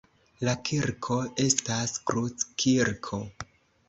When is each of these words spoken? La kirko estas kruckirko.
La 0.47 0.53
kirko 0.69 1.17
estas 1.43 1.93
kruckirko. 2.13 3.21